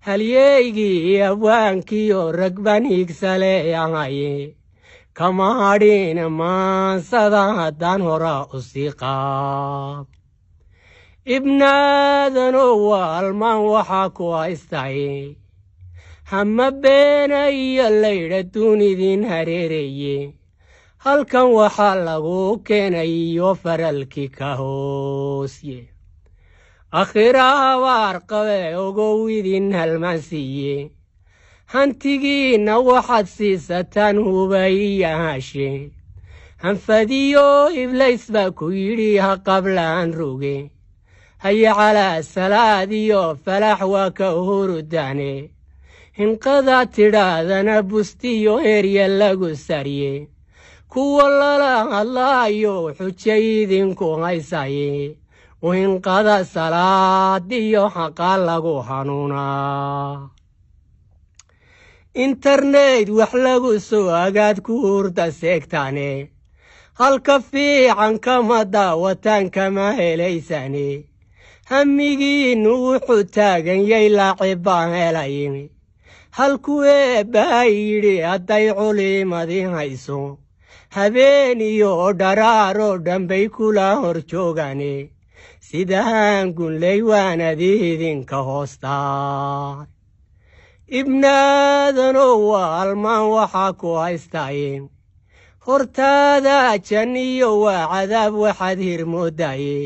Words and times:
halyeygii 0.00 1.20
abwaankiyo 1.22 2.32
ragban 2.32 2.84
higsale 2.88 3.76
ahaye 3.76 4.54
kama 5.12 5.48
hadhin 5.60 6.18
maansada 6.28 7.42
haddaan 7.58 8.02
hora 8.02 8.36
u 8.56 8.60
sii 8.68 8.90
qaab 9.00 10.06
ibnaadanow 11.36 12.76
waalmaan 12.90 13.60
waxaa 13.72 14.08
ku 14.16 14.24
haystaye 14.36 15.36
hama 16.32 16.70
beena 16.70 17.40
iyo 17.50 17.86
laydha 18.02 18.42
duunidin 18.54 19.24
hareereye 19.30 20.16
halkan 21.04 21.48
waxaa 21.58 21.94
lagu 22.06 22.58
keenay 22.66 23.08
iyo 23.32 23.54
faralkii 23.62 24.28
ka 24.28 24.54
hoosye 24.60 25.78
akhira 27.00 27.46
habaar 27.62 28.16
qabe 28.30 28.60
ogow 28.84 29.18
idin 29.38 29.66
halmaansiiye 29.78 30.76
hantigiinna 31.72 32.74
waxaad 32.88 33.26
siisataan 33.36 34.16
huba 34.26 34.62
iyo 34.68 35.08
haashe 35.20 35.70
hanfadiyo 36.62 37.46
iblays 37.82 38.24
baa 38.34 38.50
ku 38.58 38.66
yidhi 38.82 39.10
ha 39.24 39.32
qablaan 39.46 40.10
roge 40.18 40.56
haye 41.44 41.70
calaa 41.78 42.22
salaad 42.34 42.90
iyo 43.02 43.22
falax 43.44 43.80
waa 43.92 44.10
ka 44.18 44.28
hurudaane 44.46 45.32
hinqadaa 46.18 46.84
tidhaahdana 46.96 47.76
bustiyo 47.88 48.54
herya 48.66 49.04
lagu 49.20 49.50
sarye 49.66 50.12
kuwa 50.92 51.28
lala 51.40 51.74
hadlaayo 51.92 52.76
xuja 52.98 53.36
idinku 53.36 54.08
haysaye 54.22 54.92
uhinqada 55.62 56.44
salaad 56.44 57.50
iyo 57.52 57.84
xaqa 57.94 58.36
lagu 58.48 58.76
hanuunaa 58.88 60.28
internet 62.14 63.08
wax 63.18 63.32
lagu 63.46 63.72
soo 63.88 64.08
agaad 64.24 64.56
ku 64.66 64.74
hurda 64.84 65.26
seegtaane. 65.40 66.30
Halka 67.00 67.36
fiican 67.40 68.16
kama 68.24 68.64
daawataan 68.64 69.50
kama 69.54 69.86
helaysane. 69.98 71.04
Hamigiinnu 71.70 72.72
wuxuu 72.86 73.24
taagan 73.34 73.80
yay 73.90 74.06
laacib 74.18 74.60
baan 74.66 74.90
helay 74.96 75.68
halkuu 76.36 76.84
eebbaha 76.84 77.64
yidhi 77.64 78.14
hadday 78.28 78.66
culimadii 78.78 79.64
hayso 79.74 80.38
habeen 80.96 81.60
iyo 81.60 81.92
dharaaroo 82.20 82.96
dhanbay 83.06 83.44
kula 83.56 83.86
hor 84.00 84.18
joogane 84.30 84.94
sidahaan 85.70 86.52
gunley 86.56 87.00
waanadii 87.02 87.78
idinka 87.94 88.36
hoostaa. 88.48 89.86
Ibnaadanow 90.98 92.38
waalmaan 92.50 93.26
waxaa 93.36 93.72
ku 93.80 93.88
haystaye 94.02 94.70
hortaada 95.66 96.78
janniyo 96.88 97.50
waa 97.64 97.86
cadaab 97.92 98.34
waxaad 98.44 98.78
hirmoodaye 98.88 99.78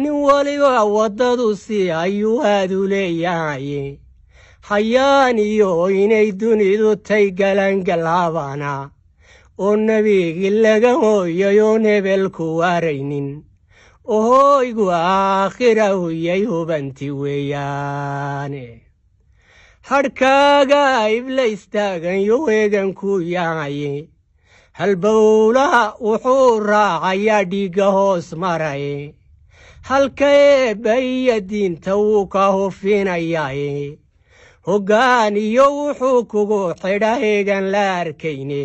nin 0.00 0.12
waliba 0.26 0.82
waddadu 0.96 1.46
si 1.64 1.80
ayuu 2.02 2.42
aadu 2.54 2.86
leeyahaye 2.92 3.82
hayaan 4.68 5.38
iyo 5.38 5.70
inay 6.02 6.28
dunidu 6.40 6.90
tay 7.06 7.30
galangalhaabana 7.38 8.72
oo 9.64 9.76
nebigii 9.86 10.50
laga 10.64 10.92
hooyay 11.02 11.58
oon 11.62 11.84
hebelku 11.90 12.46
waaraynin 12.60 13.28
ohooygu 14.16 14.86
aakhira 14.92 15.86
huyay 15.98 16.42
hubanti 16.52 17.10
weeyaane 17.20 18.64
hadhkaaga 19.90 20.82
iblays 21.18 21.62
taaganyo 21.74 22.36
weegankuu 22.46 23.20
yahaye 23.34 23.92
halbowlaha 24.78 25.84
wuxuu 26.06 26.60
raacayaa 26.70 27.44
dhiigga 27.52 27.86
hoos 27.96 28.32
maraye. 28.42 29.14
Halka 29.88 30.28
eebba 30.32 30.94
diinta 31.50 31.96
wuu 31.96 32.26
ka 32.32 32.46
hufinayaaye 32.54 33.98
hoggaan 34.66 35.36
iyo 35.36 35.66
wuxuu 35.78 36.24
kugu 36.24 36.60
xidha 36.82 37.12
eegan 37.30 37.64
la 37.74 37.84
arkayne 38.00 38.64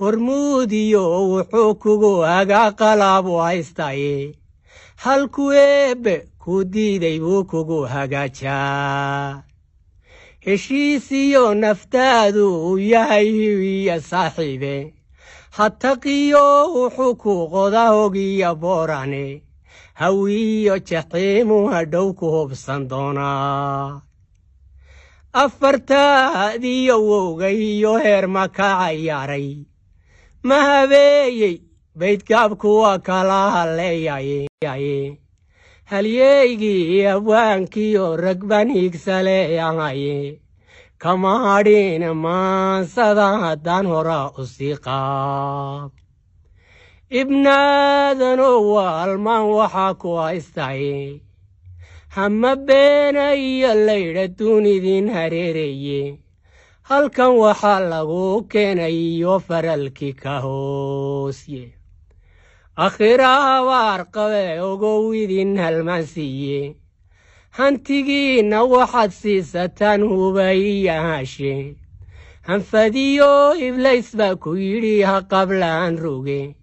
hormuud 0.00 0.72
iyo 0.72 1.04
wuxuu 1.30 1.74
kugu 1.82 2.12
hagaa 2.32 2.70
qalaabu 2.80 3.36
haystaye 3.46 4.34
halkuu 5.04 5.52
eebbe 5.52 6.14
ku 6.42 6.52
diiday 6.72 7.18
buu 7.24 7.44
kugu 7.50 7.78
hagaajaa 7.92 9.42
heshiis 10.44 11.06
iyo 11.12 11.44
naftaadu 11.62 12.44
uu 12.68 12.78
yahay 12.92 13.26
hiwiya 13.38 13.96
saaxiibe 14.10 14.74
hataqiyo 15.56 16.46
wuxuu 16.74 17.14
ku 17.22 17.32
qoda 17.52 17.84
hogiya 17.96 18.50
boorane 18.62 19.26
hawiyo 20.00 20.74
jaxiimu 20.88 21.58
hadhow 21.72 22.08
ku 22.18 22.26
hubsan 22.34 22.82
doonaa 22.90 24.00
afartaadiyo 25.44 26.96
wowga 27.08 27.48
iyo 27.50 27.92
heer 28.04 28.24
ma 28.34 28.44
ka 28.56 28.68
cayaaray 28.80 29.48
ma 30.48 30.56
habeeyey 30.68 31.56
baydgaabku 31.98 32.68
waa 32.80 32.98
kala 32.98 33.40
halleeyaye 33.56 35.18
halyeygii 35.90 37.06
abwaankiyo 37.14 38.06
ragban 38.24 38.68
higsale 38.76 39.38
ahaye 39.68 40.40
kama 40.98 41.32
hadhin 41.46 42.04
maansada 42.24 43.28
haddaan 43.44 43.86
hora 43.92 44.20
u 44.40 44.44
sii 44.54 44.76
qaab. 44.86 45.90
Ibnaadanow 47.20 48.58
waalmaan 48.74 49.46
waxaa 49.58 49.94
ku 50.00 50.08
haystaye 50.20 51.20
hama 52.16 52.56
beena 52.66 53.34
iyo 53.34 53.70
laydha 53.86 54.24
duunidin 54.38 55.08
hareereye. 55.16 56.18
Halkan 56.88 57.32
waxaa 57.42 57.80
lagu 57.92 58.42
keenay 58.52 58.96
iyo 59.14 59.34
faralkii 59.46 60.12
ka 60.22 60.34
hoosye 60.44 61.62
akhira 62.76 63.32
habaar 63.48 64.04
qabe 64.14 64.60
ogow 64.60 65.12
idin 65.22 65.56
halmaansiiye 65.56 66.74
hantigiinna 67.56 68.58
waxaad 68.72 69.10
siisataan 69.20 70.02
huba 70.10 70.52
iyo 70.52 70.92
haashe. 71.04 71.54
Hanfadiyo 72.48 73.56
iblays 73.66 74.08
baa 74.18 74.36
ku 74.42 74.50
yidhi 74.54 75.00
ha 75.08 75.16
qablaan 75.32 75.96
roge 76.04 76.54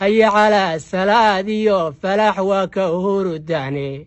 haye 0.00 0.26
calaa 0.34 0.78
salaad 0.90 1.48
iyo 1.48 1.80
falax 2.00 2.36
waa 2.48 2.66
ka 2.74 2.84
hurudaane 3.02 4.06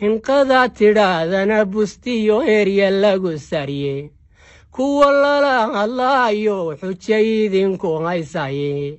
hinqadaa 0.00 0.68
tidhaahdana 0.78 1.58
bustiyo 1.72 2.36
herya 2.48 2.90
lagu 2.90 3.32
sarye. 3.38 4.10
Kuwa 4.74 5.08
lala 5.22 5.56
hadlaayo 5.74 6.58
xuja 6.80 7.18
idinku 7.22 7.90
haysaye 8.04 8.98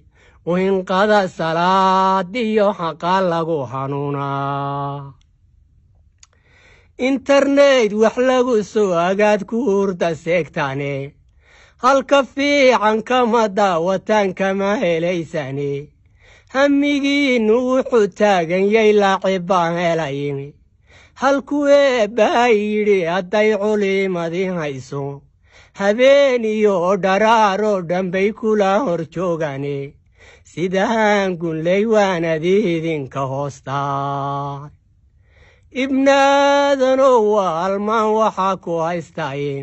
uhinqada 0.52 1.22
salaad 1.38 2.36
iyo 2.36 2.68
xaqa 2.80 3.16
lagu 3.32 3.60
hanuunaa 3.72 5.14
internet 7.10 7.92
wax 8.02 8.16
lagu 8.30 8.56
soo 8.72 8.94
agaad 9.10 9.42
ku 9.50 9.58
hurda 9.68 10.10
seegtaane. 10.24 10.96
Halka 11.84 12.20
fiican 12.34 12.98
kama 13.10 13.44
daawataan 13.58 14.28
kama 14.40 14.70
helaysane. 14.82 15.74
Hamigiinnu 16.54 17.56
wuxuu 17.70 18.08
taagan 18.20 18.66
yay 18.76 18.92
laacib 19.02 19.44
baan 19.50 19.74
helay 19.82 20.20
halkuu 21.22 21.68
eebbaha 21.68 22.46
yidhi 22.52 23.00
hadday 23.12 23.50
culimadii 23.62 24.52
hayso 24.58 25.04
habeen 25.80 26.44
iyo 26.46 26.76
dharaaroo 27.04 27.80
dhanbay 27.90 28.30
kula 28.40 28.72
hor 28.86 29.02
joogane 29.14 29.78
sidahaan 30.60 31.36
gunley 31.42 31.84
waanadii 31.94 32.78
idinka 32.78 33.22
hoostaa. 33.32 34.70
Ibnaadanow 35.84 37.20
waalmaan 37.36 38.10
waxaa 38.20 38.56
ku 38.64 38.72
haystaye 38.86 39.56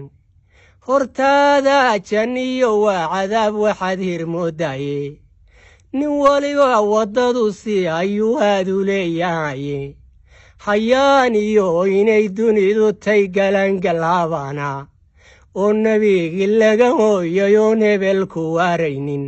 hortaada 0.86 1.76
janniyo 2.08 2.70
waa 2.84 3.08
cadaab 3.12 3.54
waxaad 3.64 4.00
hirmoodaye 4.08 5.00
nin 5.96 6.08
waliba 6.24 6.80
waddadu 6.92 7.44
si 7.60 7.76
ayuu 7.88 8.36
aadu 8.50 8.84
leeyahaye 8.88 9.96
hayaan 10.66 11.34
iyo 11.34 11.86
inay 12.00 12.28
dunidu 12.36 12.92
tay 13.04 13.22
galangalhaabana 13.36 14.68
oo 15.60 15.72
nebigii 15.72 16.46
laga 16.60 16.88
hooyay 16.98 17.56
oon 17.64 17.80
hebelku 17.88 18.42
waaraynin 18.56 19.24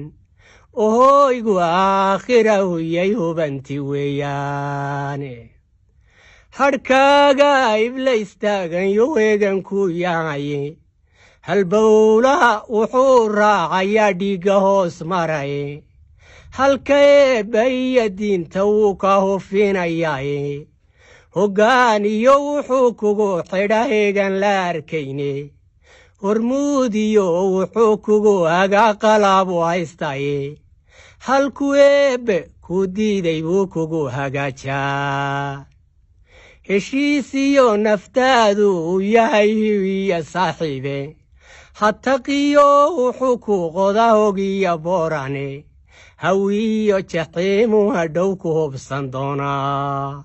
ohooygu 0.77 1.55
aakhira 1.61 2.57
huyay 2.69 3.13
hubanti 3.21 3.77
weeyaane 3.91 5.35
hadhkaaga 6.59 7.51
iblaystaaganyo 7.87 9.07
weeganku 9.17 9.81
yahaye 10.03 10.63
halbowlaha 11.47 12.53
wuxuu 12.77 13.29
raacayaa 13.39 14.13
dhiigga 14.21 14.55
hoos 14.65 14.97
maraye 15.11 15.83
halka 16.59 16.97
eebba 17.03 17.63
iyo 17.69 18.09
diinta 18.19 18.65
wuu 18.65 18.95
ka 19.03 19.15
hufinayaaye 19.25 20.67
hoggaan 21.37 22.05
iyo 22.07 22.35
wuxuu 22.47 22.93
kugu 23.01 23.31
xidha 23.51 23.81
heegan 23.91 24.33
la 24.43 24.55
arkayne 24.69 25.33
hormuud 26.23 26.95
iyo 26.95 27.27
wuxuu 27.55 27.97
kugu 28.05 28.37
hagaa 28.57 28.95
qalaabu 29.03 29.57
haystaye 29.69 30.39
halku 31.27 31.67
eebbe 31.77 32.39
ku 32.65 32.77
diiday 32.97 33.41
buu 33.47 33.67
kugu 33.73 34.03
hagaajaa 34.17 35.65
heshiis 36.69 37.31
iyo 37.47 37.67
naftaadu 37.87 38.69
uu 38.91 39.01
yahay 39.15 39.51
hiwiya 39.61 40.19
saaxiibe 40.33 40.97
hataqiyo 41.81 42.69
wuxuu 42.99 43.37
ku 43.45 43.57
qoda 43.77 44.07
hogiya 44.19 44.73
boorane 44.85 45.49
hawiyo 46.23 46.99
jaxiimu 47.11 47.81
hadhow 47.97 48.31
ku 48.43 48.49
hubsan 48.59 49.05
doonaa 49.13 50.25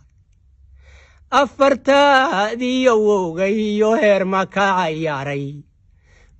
afartaadiyo 1.42 2.94
wowga 3.07 3.45
iyo 3.48 3.89
heer 4.01 4.24
ma 4.33 4.42
ka 4.54 4.66
cayaaray 4.77 5.45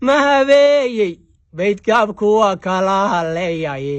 ma 0.06 0.16
habeeyey 0.28 1.14
baydgaabku 1.58 2.28
waa 2.40 2.56
kala 2.66 2.98
halleeyaye 3.14 3.98